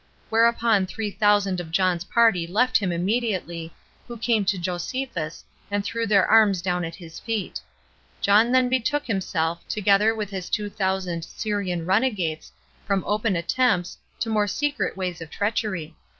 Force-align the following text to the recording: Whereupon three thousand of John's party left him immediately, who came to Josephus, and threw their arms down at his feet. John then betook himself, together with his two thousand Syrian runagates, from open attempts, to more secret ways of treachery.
Whereupon 0.31 0.87
three 0.87 1.11
thousand 1.11 1.59
of 1.59 1.69
John's 1.69 2.05
party 2.05 2.47
left 2.47 2.75
him 2.75 2.91
immediately, 2.91 3.71
who 4.07 4.17
came 4.17 4.45
to 4.45 4.57
Josephus, 4.57 5.45
and 5.69 5.83
threw 5.85 6.07
their 6.07 6.25
arms 6.25 6.63
down 6.63 6.83
at 6.83 6.95
his 6.95 7.19
feet. 7.19 7.61
John 8.19 8.51
then 8.51 8.67
betook 8.67 9.05
himself, 9.05 9.61
together 9.67 10.15
with 10.15 10.31
his 10.31 10.49
two 10.49 10.71
thousand 10.71 11.23
Syrian 11.23 11.85
runagates, 11.85 12.49
from 12.83 13.03
open 13.05 13.35
attempts, 13.35 13.99
to 14.21 14.31
more 14.31 14.47
secret 14.47 14.97
ways 14.97 15.21
of 15.21 15.29
treachery. 15.29 15.93